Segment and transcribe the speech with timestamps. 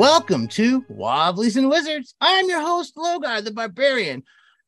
[0.00, 2.14] Welcome to Wobblies and Wizards.
[2.22, 4.22] I'm your host, Logar the Barbarian,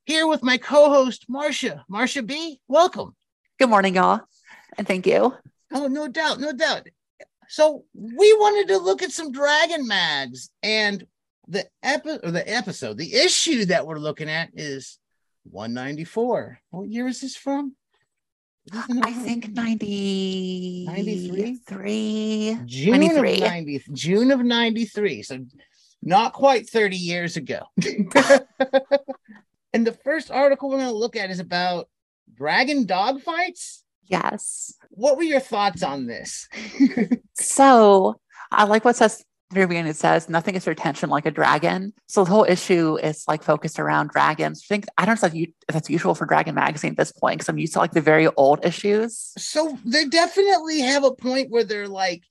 [0.04, 1.86] here with my co-host, Marcia.
[1.88, 3.16] Marcia B, welcome.
[3.58, 4.20] Good morning, y'all,
[4.76, 5.34] and thank you.
[5.72, 6.86] Oh, no doubt, no doubt.
[7.48, 11.06] So we wanted to look at some dragon mags, and
[11.48, 14.98] the epi- or the episode, the issue that we're looking at is
[15.44, 16.58] 194.
[16.68, 17.74] What year is this from?
[18.70, 22.58] I think 90, 93.
[22.64, 23.34] June 93.
[23.34, 25.22] of 90, June of 93.
[25.22, 25.38] So
[26.02, 27.60] not quite 30 years ago.
[29.72, 31.88] and the first article we're going to look at is about
[32.34, 33.84] dragon dog fights.
[34.04, 34.74] Yes.
[34.90, 36.48] What were your thoughts on this?
[37.34, 39.24] so I like what says
[39.54, 41.92] beginning it says nothing is retention like a dragon.
[42.06, 44.64] So the whole issue is like focused around dragons.
[44.64, 47.48] I think I don't know if that's usual for Dragon Magazine at this point because
[47.48, 49.32] I'm used to like the very old issues.
[49.38, 52.22] So they definitely have a point where they're like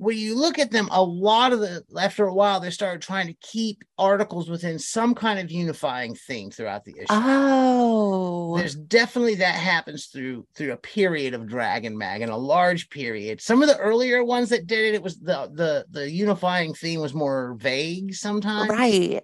[0.00, 3.26] when you look at them, a lot of the after a while they started trying
[3.26, 7.06] to keep articles within some kind of unifying theme throughout the issue.
[7.10, 12.88] Oh, there's definitely that happens through through a period of Dragon Mag and a large
[12.88, 13.42] period.
[13.42, 17.00] Some of the earlier ones that did it, it was the the the unifying theme
[17.00, 19.22] was more vague sometimes, right?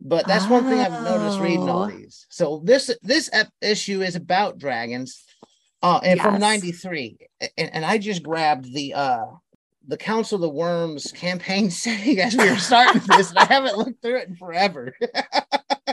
[0.00, 0.50] But that's oh.
[0.50, 1.90] one thing I've noticed reading all oh.
[1.90, 2.26] these.
[2.28, 3.30] So this this
[3.60, 5.22] issue is about dragons,
[5.80, 6.26] uh, and yes.
[6.26, 7.18] from '93,
[7.56, 9.26] and, and I just grabbed the uh
[9.86, 13.78] the Council of the Wyrms campaign setting as we were starting this, and I haven't
[13.78, 14.94] looked through it in forever.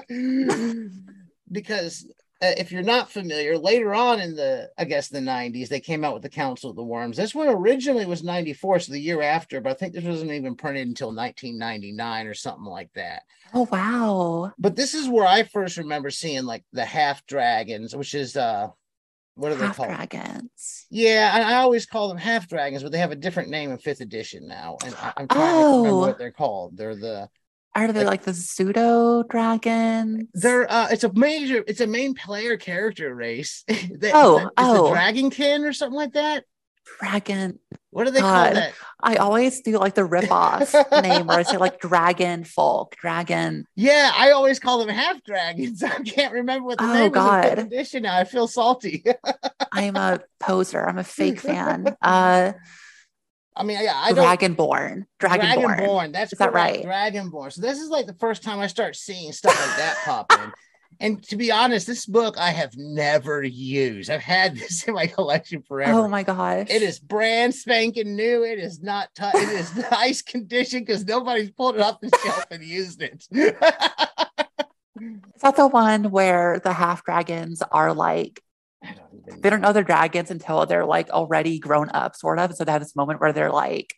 [1.52, 2.06] because
[2.42, 6.06] uh, if you're not familiar, later on in the, I guess the 90s, they came
[6.06, 7.16] out with the Council of the Wyrms.
[7.16, 10.56] This one originally was 94, so the year after, but I think this wasn't even
[10.56, 13.24] printed until 1999 or something like that.
[13.54, 14.54] Oh wow!
[14.60, 18.70] But this is where I first remember seeing like the half dragons, which is uh
[19.40, 19.96] what are half they called?
[19.96, 20.86] Dragons.
[20.90, 23.78] Yeah, I, I, always call them half dragons, but they have a different name in
[23.78, 25.72] fifth edition now, and I, am trying oh.
[25.72, 26.78] to remember what they're called.
[26.78, 27.30] They're the
[27.76, 30.28] are they like, like the pseudo dragons?
[30.34, 33.64] They're uh, it's a major, it's a main player character race.
[33.68, 36.46] that, oh, it's oh, dragonkin or something like that.
[37.00, 37.60] Dragon.
[37.92, 38.46] What do they God.
[38.46, 38.74] call that?
[39.02, 43.66] I always do like the rip-off name where I say like dragon folk, dragon.
[43.76, 45.82] Yeah, I always call them half dragons.
[45.84, 47.58] I can't remember what the oh, name God.
[47.58, 48.16] is edition now.
[48.16, 49.04] I feel salty.
[49.72, 50.88] I'm a poser.
[50.88, 51.96] I'm a fake fan.
[52.02, 52.54] Uh
[53.56, 55.06] I mean, yeah, I Dragonborn.
[55.20, 55.80] Dragonborn.
[55.80, 56.14] Dragonborn.
[56.14, 56.86] That's is that right?
[56.86, 57.52] Dragonborn.
[57.52, 60.52] So this is like the first time I start seeing stuff like that pop in.
[61.02, 64.10] And to be honest, this book I have never used.
[64.10, 65.94] I've had this in my collection forever.
[65.94, 66.68] Oh my gosh.
[66.70, 68.44] It is brand spanking new.
[68.44, 72.46] It is not, t- it is nice condition because nobody's pulled it off the shelf
[72.52, 73.26] and used it.
[73.32, 73.54] is
[75.42, 78.42] that the one where the half dragons are like,
[78.84, 82.54] don't they don't know they're dragons until they're like already grown up, sort of.
[82.56, 83.96] So they have this moment where they're like,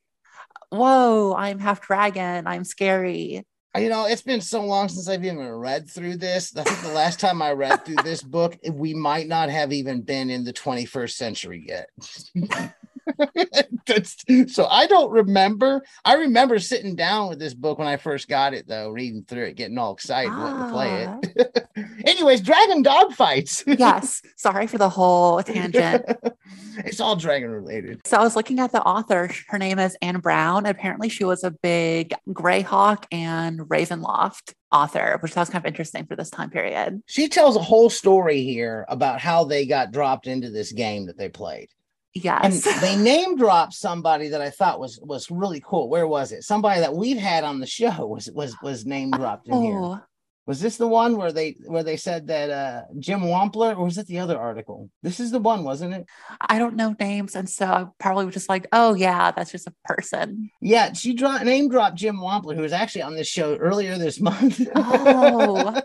[0.70, 2.46] whoa, I'm half dragon.
[2.48, 3.46] I'm scary
[3.78, 6.56] you know, it's been so long since I've even read through this.
[6.58, 10.02] I think the last time I read through this book, we might not have even
[10.02, 11.90] been in the 21st century yet.
[14.48, 15.84] so I don't remember.
[16.06, 19.46] I remember sitting down with this book when I first got it, though, reading through
[19.46, 20.44] it, getting all excited, ah.
[20.44, 21.62] wanting to play it.
[21.78, 21.82] Ah.
[22.06, 23.64] Anyways, dragon dog fights.
[23.68, 24.22] yes.
[24.36, 26.04] Sorry for the whole tangent.
[26.78, 28.06] it's all dragon related.
[28.06, 29.30] So I was looking at the author.
[29.48, 30.66] Her name is Anne Brown.
[30.66, 36.16] Apparently, she was a big Greyhawk and Ravenloft author, which sounds kind of interesting for
[36.16, 37.02] this time period.
[37.06, 41.18] She tells a whole story here about how they got dropped into this game that
[41.18, 41.70] they played.
[42.14, 42.66] Yes.
[42.66, 45.90] And they name dropped somebody that I thought was was really cool.
[45.90, 46.44] Where was it?
[46.44, 49.62] Somebody that we've had on the show was was was name dropped in oh.
[49.62, 50.04] here.
[50.48, 53.98] Was this the one where they where they said that uh Jim Wampler or was
[53.98, 54.90] it the other article?
[55.04, 56.06] This is the one, wasn't it?
[56.42, 59.68] I don't know names, and so I probably was just like, oh yeah, that's just
[59.68, 60.50] a person.
[60.60, 64.20] Yeah, she dropped name dropped Jim Wampler, who was actually on this show earlier this
[64.20, 64.68] month.
[64.76, 65.80] Oh.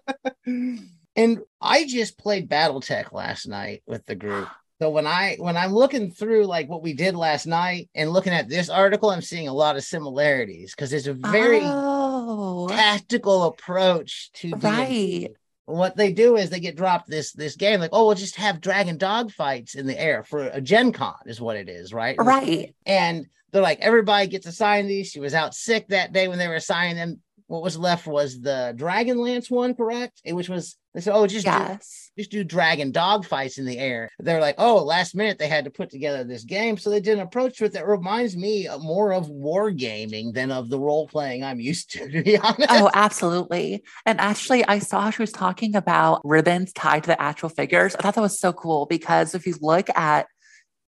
[0.46, 4.48] and I just played BattleTech last night with the group.
[4.80, 8.34] So when I when I'm looking through like what we did last night and looking
[8.34, 12.68] at this article, I'm seeing a lot of similarities because it's a very oh.
[12.68, 15.28] tactical approach to right.
[15.64, 18.60] What they do is they get dropped this this game like oh we'll just have
[18.60, 22.16] dragon dog fights in the air for a Gen Con is what it is right
[22.20, 26.38] right and they're like everybody gets assigned these she was out sick that day when
[26.38, 30.20] they were assigning them what was left was the Dragonlance one, correct?
[30.24, 32.10] Which was they said, oh, just yes.
[32.16, 34.10] do, just do dragon dog fights in the air.
[34.18, 37.18] They're like, oh, last minute they had to put together this game, so they did
[37.18, 41.44] an approach to it that reminds me more of wargaming than of the role playing
[41.44, 42.06] I'm used to.
[42.16, 42.68] To be honest.
[42.70, 43.82] Oh, absolutely.
[44.06, 47.94] And actually, I saw she was talking about ribbons tied to the actual figures.
[47.94, 50.26] I thought that was so cool because if you look at,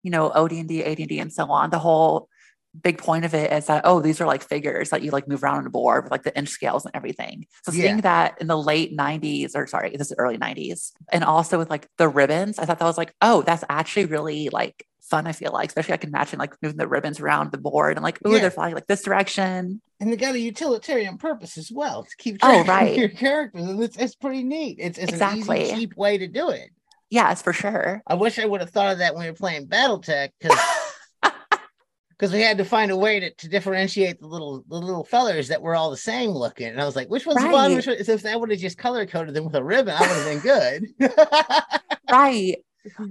[0.03, 2.29] you know, OD&D, AD&D, and so on, the whole
[2.83, 5.43] big point of it is that oh these are like figures that you like move
[5.43, 7.83] around on the board with like the inch scales and everything so yeah.
[7.83, 11.71] seeing that in the late 90s or sorry this is early 90s and also with
[11.71, 15.33] like the ribbons i thought that was like oh that's actually really like fun i
[15.33, 18.19] feel like especially i can imagine like moving the ribbons around the board and like
[18.25, 18.41] oh yeah.
[18.41, 22.37] they're flying like this direction and they got a utilitarian purpose as well to keep
[22.43, 22.93] oh, track oh, right.
[22.93, 25.61] of your characters and it's, it's pretty neat it's, it's exactly.
[25.61, 26.71] an easy cheap way to do it
[27.09, 29.67] yes for sure i wish i would have thought of that when we were playing
[29.67, 30.59] battletech because
[32.19, 35.49] because we had to find a way to, to differentiate the little the little fellers
[35.49, 36.67] that were all the same looking.
[36.67, 37.53] And I was like, which one's right.
[37.53, 37.75] one?
[37.75, 38.03] Which one?
[38.03, 40.25] So if I would have just color coded them with a ribbon, I would have
[40.25, 41.13] been good.
[42.11, 42.57] right.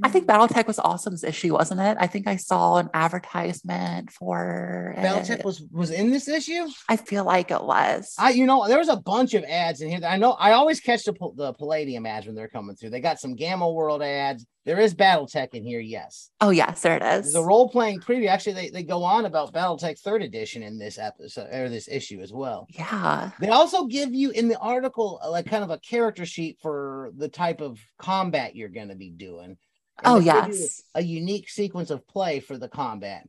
[0.04, 0.42] I think mm-hmm.
[0.42, 1.98] BattleTech was awesome's issue, wasn't it?
[2.00, 6.68] I think I saw an advertisement for BattleTech was was in this issue.
[6.90, 8.16] I feel like it was.
[8.18, 10.00] I you know there was a bunch of ads in here.
[10.06, 12.90] I know I always catch the the Palladium ads when they're coming through.
[12.90, 14.46] They got some Gamma World ads.
[14.68, 16.30] There is BattleTech in here, yes.
[16.42, 17.32] Oh yes, there it is.
[17.32, 18.28] The role playing preview.
[18.28, 22.20] Actually, they, they go on about BattleTech Third Edition in this episode or this issue
[22.20, 22.68] as well.
[22.72, 23.32] Yeah.
[23.40, 27.12] They also give you in the article uh, like kind of a character sheet for
[27.16, 29.58] the type of combat you're going to be doing
[30.04, 33.26] oh yes, a unique sequence of play for the combat.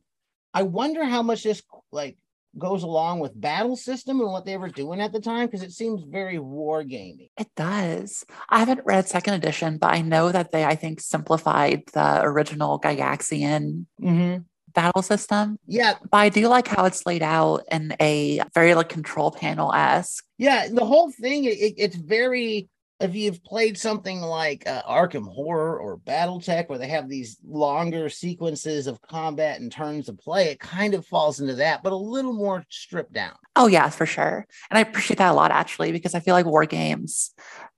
[0.53, 1.63] I wonder how much this
[1.93, 2.17] like
[2.57, 5.71] goes along with battle system and what they were doing at the time because it
[5.71, 7.29] seems very war gaming.
[7.37, 8.25] It does.
[8.49, 12.79] I haven't read second edition, but I know that they I think simplified the original
[12.79, 14.41] Gygaxian mm-hmm.
[14.73, 15.59] battle system.
[15.67, 19.73] Yeah, but I do like how it's laid out in a very like control panel
[19.73, 20.25] esque.
[20.37, 22.69] Yeah, the whole thing it, it's very
[22.99, 28.09] if you've played something like uh, Arkham Horror or BattleTech, where they have these longer
[28.09, 31.97] sequences of combat and turns of play, it kind of falls into that, but a
[31.97, 33.35] little more stripped down.
[33.55, 34.45] Oh, yeah, for sure.
[34.69, 37.33] And I appreciate that a lot, actually, because I feel like war games,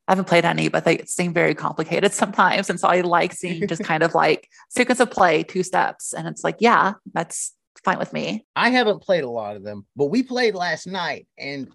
[0.08, 2.70] I haven't played any, but they seem very complicated sometimes.
[2.70, 6.14] And so I like seeing just kind of like sequence of play, two steps.
[6.14, 7.54] And it's like, yeah, that's
[7.84, 8.46] fine with me.
[8.56, 11.72] I haven't played a lot of them, but we played last night and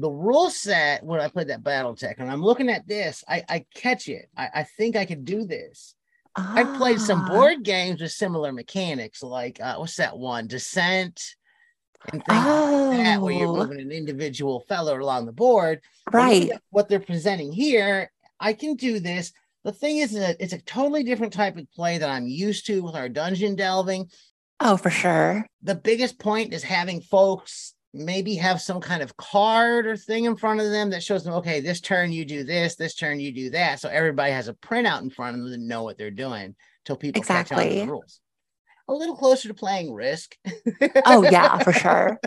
[0.00, 3.44] the rule set when I played that battle tech, and I'm looking at this, I,
[3.48, 4.28] I catch it.
[4.36, 5.94] I, I think I could do this.
[6.36, 6.54] Ah.
[6.54, 10.46] I've played some board games with similar mechanics, like uh, what's that one?
[10.46, 11.34] Descent
[12.12, 12.88] and things oh.
[12.90, 13.56] like that, where you're oh.
[13.56, 15.80] moving an individual fellow along the board.
[16.12, 16.50] Right.
[16.70, 19.32] What they're presenting here, I can do this.
[19.64, 22.82] The thing is that it's a totally different type of play that I'm used to
[22.82, 24.08] with our dungeon delving.
[24.60, 25.46] Oh, for sure.
[25.62, 30.36] The biggest point is having folks maybe have some kind of card or thing in
[30.36, 33.32] front of them that shows them, okay, this turn you do this, this turn you
[33.32, 33.80] do that.
[33.80, 36.54] So everybody has a printout in front of them to know what they're doing
[36.84, 37.56] until people exactly.
[37.56, 38.20] catch on to the rules.
[38.88, 40.36] A little closer to playing Risk.
[41.04, 42.18] oh yeah, for sure.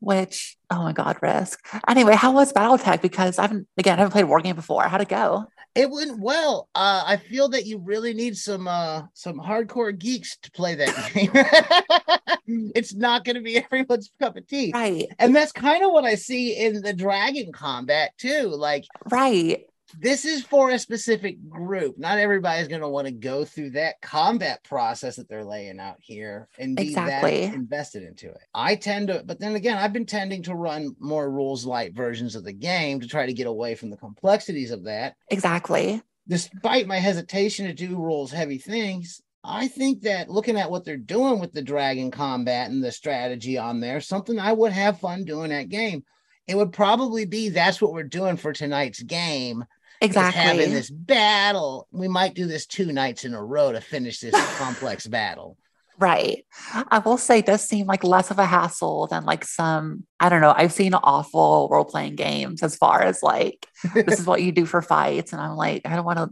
[0.00, 1.60] Which oh my god, Risk.
[1.88, 3.00] Anyway, how was BattleTech?
[3.00, 4.82] Because I haven't again, I haven't played War Game before.
[4.82, 5.46] How'd it go?
[5.74, 6.68] It went well.
[6.74, 11.12] Uh, I feel that you really need some uh, some hardcore geeks to play that
[11.14, 11.30] game.
[12.74, 15.06] it's not going to be everyone's cup of tea, right?
[15.18, 18.48] And that's kind of what I see in the dragon combat too.
[18.48, 19.64] Like, right?
[19.98, 21.98] This is for a specific group.
[21.98, 25.96] Not everybody's going to want to go through that combat process that they're laying out
[26.00, 27.46] here and be exactly.
[27.46, 28.40] that invested into it.
[28.54, 32.34] I tend to, but then again, I've been tending to run more rules light versions
[32.34, 35.16] of the game to try to get away from the complexities of that.
[35.30, 36.02] Exactly.
[36.28, 40.96] Despite my hesitation to do rules heavy things, I think that looking at what they're
[40.96, 45.24] doing with the dragon combat and the strategy on there, something I would have fun
[45.24, 46.04] doing that game.
[46.46, 49.64] It would probably be that's what we're doing for tonight's game
[50.02, 51.88] exactly having this battle.
[51.90, 55.56] We might do this two nights in a row to finish this complex battle.
[55.98, 56.44] Right.
[56.72, 60.40] I will say does seem like less of a hassle than like some, I don't
[60.40, 64.52] know, I've seen awful role playing games as far as like, this is what you
[64.52, 65.32] do for fights.
[65.32, 66.30] And I'm like, I don't want to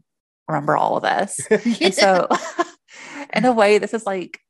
[0.48, 1.38] remember all of this.
[1.50, 1.58] yeah.
[1.86, 2.28] And so,
[3.32, 4.40] in a way, this is like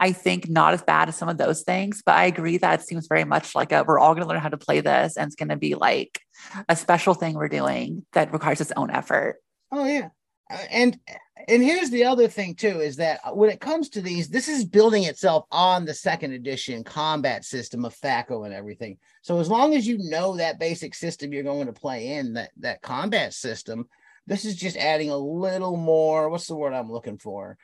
[0.00, 2.86] I think not as bad as some of those things, but I agree that it
[2.86, 5.26] seems very much like a, we're all going to learn how to play this and
[5.26, 6.20] it's going to be like
[6.68, 9.36] a special thing we're doing that requires its own effort.
[9.72, 10.08] Oh yeah.
[10.50, 10.98] Uh, and
[11.46, 14.64] and here's the other thing too is that when it comes to these this is
[14.64, 19.74] building itself on the second edition combat system of THAC0 and everything so as long
[19.74, 23.86] as you know that basic system you're going to play in that that combat system
[24.26, 27.58] this is just adding a little more what's the word i'm looking for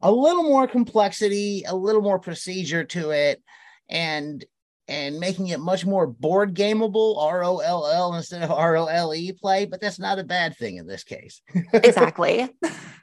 [0.00, 3.42] a little more complexity, a little more procedure to it,
[3.88, 4.44] and
[4.86, 8.86] and making it much more board gameable, R O L L instead of R O
[8.86, 9.66] L E play.
[9.66, 11.42] But that's not a bad thing in this case.
[11.72, 12.48] exactly.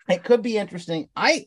[0.09, 1.09] it could be interesting.
[1.15, 1.45] I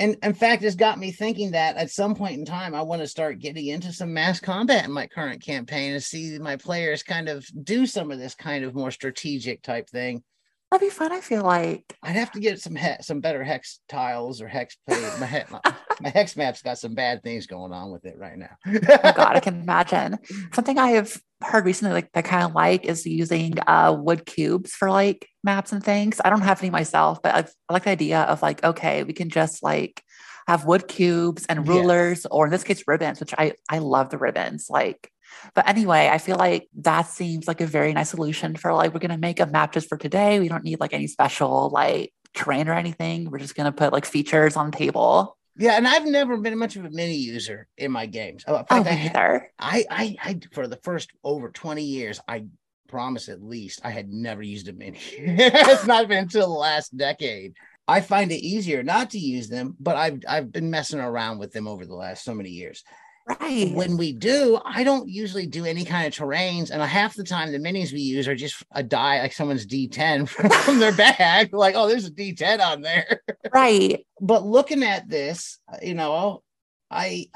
[0.00, 3.02] and in fact, it's got me thinking that at some point in time, I want
[3.02, 7.02] to start getting into some mass combat in my current campaign and see my players
[7.02, 10.22] kind of do some of this kind of more strategic type thing
[10.70, 11.12] That'd be fun.
[11.12, 14.76] I feel like I'd have to get some he- some better hex tiles or hex
[14.86, 15.00] play.
[15.18, 15.70] My, he-
[16.02, 18.54] my hex map's got some bad things going on with it right now.
[18.66, 20.18] oh God, I can imagine.
[20.52, 24.72] Something I have heard recently, like I kind of like, is using uh, wood cubes
[24.72, 26.20] for like maps and things.
[26.22, 29.14] I don't have any myself, but I've, I like the idea of like, okay, we
[29.14, 30.02] can just like
[30.48, 32.28] have wood cubes and rulers, yeah.
[32.36, 34.66] or in this case, ribbons, which I I love the ribbons.
[34.68, 35.10] Like
[35.54, 39.00] but anyway, I feel like that seems like a very nice solution for like, we're
[39.00, 40.40] going to make a map just for today.
[40.40, 43.30] We don't need like any special like terrain or anything.
[43.30, 45.36] We're just going to put like features on the table.
[45.56, 48.44] Yeah, and I've never been much of a mini user in my games.
[48.46, 49.50] Oh, oh I, either.
[49.58, 52.44] I, I, I, for the first over 20 years, I
[52.88, 55.00] promise at least I had never used a mini.
[55.18, 57.54] it's not been until the last decade.
[57.88, 61.52] I find it easier not to use them, but I've I've been messing around with
[61.52, 62.84] them over the last so many years.
[63.28, 63.74] Right.
[63.74, 67.52] When we do, I don't usually do any kind of terrains, and half the time
[67.52, 70.28] the minis we use are just a die, like someone's D10
[70.64, 71.50] from their bag.
[71.58, 73.20] Like, oh, there's a D10 on there.
[73.52, 74.06] Right.
[74.20, 76.42] but looking at this, uh, you know,
[76.90, 77.26] I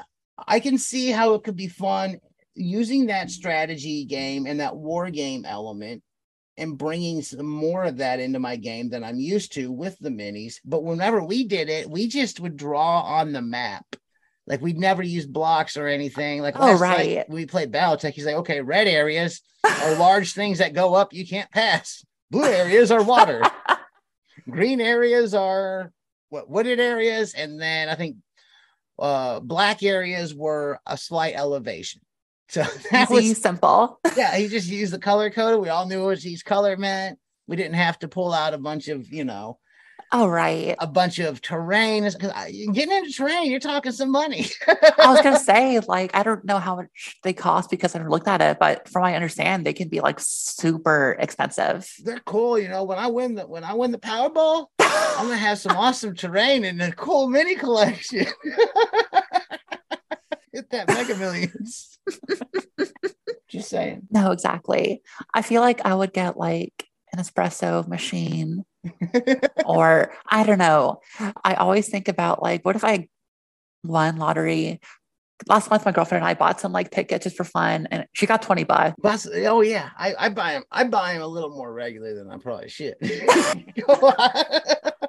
[0.47, 2.19] I can see how it could be fun
[2.55, 6.01] using that strategy game and that war game element
[6.57, 10.09] and bringing some more of that into my game than I'm used to with the
[10.09, 10.55] minis.
[10.63, 13.85] But whenever we did it, we just would draw on the map
[14.47, 16.41] like we'd never use blocks or anything.
[16.41, 18.13] Like oh right, night, we played Battletech.
[18.13, 22.05] He's like, okay, red areas are large things that go up you can't pass.
[22.29, 23.41] Blue areas are water.
[24.49, 25.91] Green areas are
[26.29, 28.17] what wooded areas, and then I think
[28.99, 32.01] uh black areas were a slight elevation.
[32.49, 33.99] So that Easy, was simple.
[34.15, 35.59] yeah, he just used the color code.
[35.59, 37.17] We all knew what each color meant.
[37.47, 39.57] We didn't have to pull out a bunch of, you know,
[40.15, 40.75] Oh, right.
[40.77, 42.03] A bunch of terrain.
[42.03, 42.31] Because
[42.71, 44.45] getting into terrain, you're talking some money.
[44.67, 47.97] I was going to say, like, I don't know how much they cost because I
[47.97, 51.91] never looked at it, but from what I understand, they can be like super expensive.
[52.03, 52.59] They're cool.
[52.59, 55.75] You know, when I win the when I win the Powerball, I'm gonna have some
[55.77, 58.27] awesome terrain and a cool mini collection.
[60.53, 61.97] Hit that Mega Millions.
[63.47, 64.03] Just saying.
[64.11, 65.01] No, exactly.
[65.33, 68.63] I feel like I would get like an espresso machine
[69.65, 71.01] or I don't know.
[71.43, 73.07] I always think about like, what if I
[73.83, 74.79] won lottery?
[75.47, 78.25] Last month, my girlfriend and I bought some like tickets just for fun, and she
[78.25, 78.95] got twenty bucks.
[79.45, 80.63] oh yeah, I, I buy them.
[80.71, 82.95] I buy them a little more regularly than I probably should.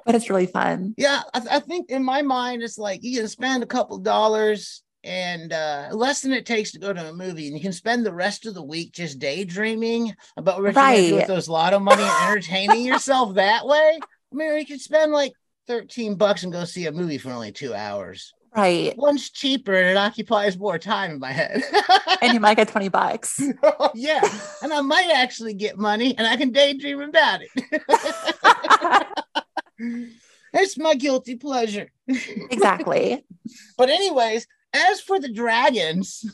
[0.05, 0.93] but it's really fun.
[0.97, 4.83] Yeah, I, I, think in my mind, it's like you can spend a couple dollars
[5.05, 8.05] and uh, less than it takes to go to a movie, and you can spend
[8.05, 10.99] the rest of the week just daydreaming about what right.
[10.99, 13.99] you're do with those lot of money and entertaining yourself that way.
[14.01, 15.33] I mean, you could spend like
[15.67, 18.33] 13 bucks and go see a movie for only two hours.
[18.55, 18.97] Right.
[18.97, 21.61] One's cheaper and it occupies more time in my head.
[22.21, 23.41] and you might get 20 bucks.
[23.63, 24.21] oh, yeah.
[24.63, 27.49] And I might actually get money and I can daydream about it.
[30.53, 31.91] it's my guilty pleasure.
[32.07, 33.25] exactly.
[33.77, 36.25] but, anyways, as for the dragons,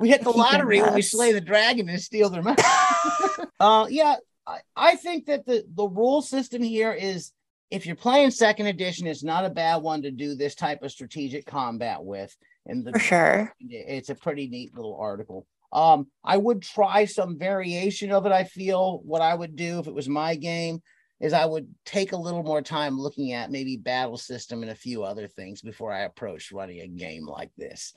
[0.00, 2.62] we hit the lottery when we slay the dragon and steal their money.
[3.60, 4.16] uh, yeah,
[4.46, 7.32] I, I think that the, the rule system here is
[7.70, 10.92] if you're playing second edition, it's not a bad one to do this type of
[10.92, 12.36] strategic combat with.
[12.66, 15.46] And the, for sure, it's a pretty neat little article.
[15.72, 18.32] Um, I would try some variation of it.
[18.32, 20.82] I feel what I would do if it was my game
[21.22, 24.74] is I would take a little more time looking at maybe battle system and a
[24.74, 27.94] few other things before I approach running a game like this.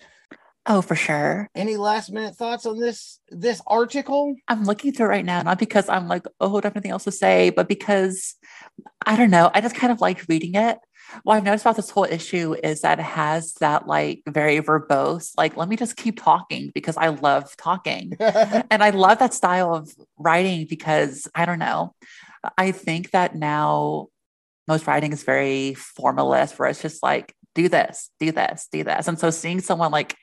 [0.67, 1.49] Oh, for sure.
[1.53, 4.35] Any last minute thoughts on this this article?
[4.47, 7.03] I'm looking through right now, not because I'm like, oh, I don't have anything else
[7.03, 8.35] to say, but because
[9.05, 9.51] I don't know.
[9.53, 10.77] I just kind of like reading it.
[11.21, 15.33] What I've noticed about this whole issue is that it has that like very verbose,
[15.37, 18.13] like, let me just keep talking because I love talking.
[18.19, 21.93] and I love that style of writing because I don't know.
[22.57, 24.07] I think that now
[24.67, 29.07] most writing is very formalist, where it's just like, do this, do this, do this.
[29.07, 30.15] And so seeing someone like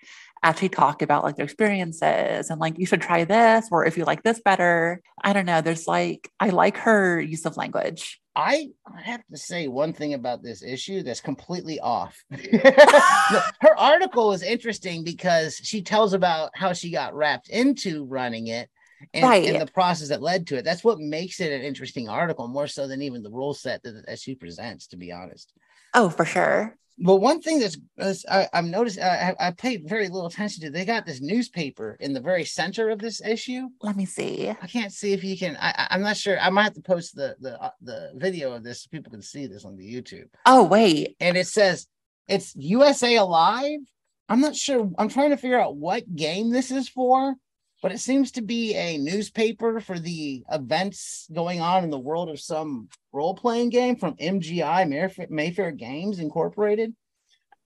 [0.43, 4.05] actually talk about like their experiences and like, you should try this, or if you
[4.05, 5.61] like this better, I don't know.
[5.61, 8.21] There's like, I like her use of language.
[8.35, 8.71] I
[9.05, 12.19] have to say one thing about this issue that's completely off.
[12.31, 18.71] her article is interesting because she tells about how she got wrapped into running it
[19.13, 19.47] and, right.
[19.47, 20.65] and the process that led to it.
[20.65, 24.07] That's what makes it an interesting article, more so than even the rule set that,
[24.07, 25.53] that she presents, to be honest.
[25.95, 26.77] Oh, for sure.
[26.99, 30.71] But one thing that's, that's I, have noticed, I, I paid very little attention to.
[30.71, 33.69] They got this newspaper in the very center of this issue.
[33.81, 34.51] Let me see.
[34.51, 35.57] I can't see if you can.
[35.61, 36.39] I, I'm not sure.
[36.39, 39.23] I might have to post the the uh, the video of this so people can
[39.23, 40.27] see this on the YouTube.
[40.45, 41.87] Oh wait, and it says
[42.29, 43.81] it's USA Alive.
[44.29, 44.91] I'm not sure.
[44.99, 47.35] I'm trying to figure out what game this is for
[47.83, 52.31] but it seems to be a newspaper for the events going on in the world
[52.31, 56.95] of some role playing game from MGI Mayfair, Mayfair Games Incorporated.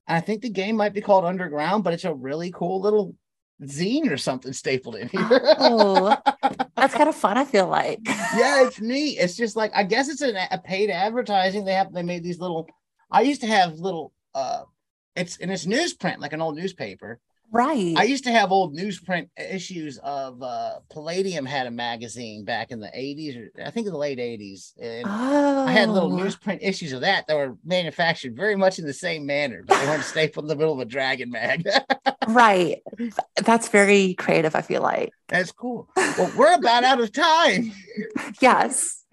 [0.08, 3.14] And I think the game might be called Underground, but it's a really cool little
[3.62, 5.28] zine or something stapled in here.
[5.58, 6.16] oh,
[6.76, 7.36] that's kind of fun.
[7.36, 8.00] I feel like.
[8.06, 9.18] yeah, it's neat.
[9.18, 11.64] It's just like I guess it's a, a paid advertising.
[11.64, 12.68] They have they made these little.
[13.10, 14.12] I used to have little.
[14.34, 14.62] uh
[15.14, 17.20] It's in it's newsprint like an old newspaper,
[17.56, 17.94] Right.
[17.96, 22.80] I used to have old newsprint issues of uh Palladium had a magazine back in
[22.80, 24.72] the 80s or I think in the late 80s.
[24.80, 25.64] And oh.
[25.66, 26.22] I had little oh.
[26.22, 29.86] newsprint issues of that that were manufactured very much in the same manner, but they
[29.86, 31.66] weren't stapled in the middle of a dragon mag.
[32.28, 32.82] right.
[33.36, 35.12] That's very creative, I feel like.
[35.28, 35.88] That's cool.
[35.96, 37.72] Well, we're about out of time.
[38.40, 39.04] yes.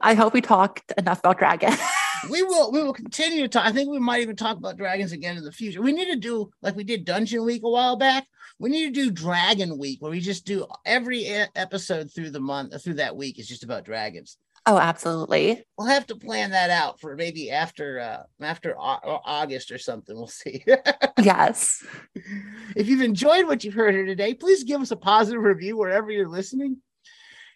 [0.00, 1.78] I hope we talked enough about dragons.
[2.28, 3.64] we will we will continue to talk.
[3.64, 5.82] I think we might even talk about dragons again in the future.
[5.82, 8.26] We need to do like we did Dungeon Week a while back.
[8.58, 12.82] We need to do Dragon Week where we just do every episode through the month
[12.82, 14.36] through that week is just about dragons.
[14.66, 15.64] Oh, absolutely.
[15.78, 20.14] We'll have to plan that out for maybe after uh after August or something.
[20.14, 20.64] We'll see.
[21.22, 21.84] yes.
[22.76, 26.10] If you've enjoyed what you've heard here today, please give us a positive review wherever
[26.10, 26.78] you're listening.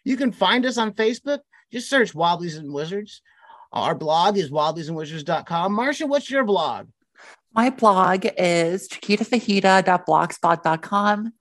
[0.04, 1.40] You can find us on Facebook.
[1.72, 3.20] Just search Wobblies and Wizards.
[3.74, 5.72] Our blog is wobbliesandwizards.com.
[5.72, 6.86] Marcia, what's your blog?
[7.52, 11.32] My blog is chiquitafajita.blogspot.com.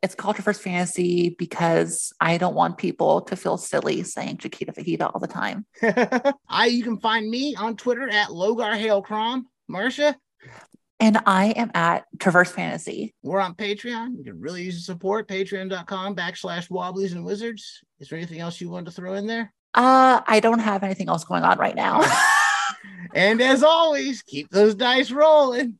[0.00, 5.10] It's called Traverse Fantasy because I don't want people to feel silly saying Chiquita Fajita
[5.12, 5.66] all the time.
[6.48, 9.48] I you can find me on Twitter at Logar Hale Crom.
[9.68, 10.16] Marcia?
[11.00, 13.12] And I am at Traverse Fantasy.
[13.24, 14.18] We're on Patreon.
[14.18, 15.26] You can really use the support.
[15.28, 17.80] Patreon.com backslash wobblies and wizards.
[17.98, 19.52] Is there anything else you wanted to throw in there?
[19.74, 22.02] Uh, I don't have anything else going on right now.
[23.14, 25.78] and as always, keep those dice rolling.